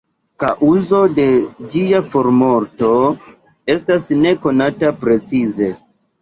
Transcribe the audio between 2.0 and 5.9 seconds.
formorto estas ne konata precize.